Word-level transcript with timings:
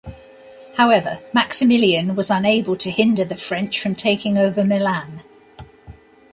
However, 0.77 1.19
Maximilian 1.31 2.15
was 2.15 2.31
unable 2.31 2.75
to 2.75 2.89
hinder 2.89 3.23
the 3.23 3.35
French 3.37 3.79
from 3.79 3.93
taking 3.93 4.35
over 4.35 4.65
Milan. 4.65 5.21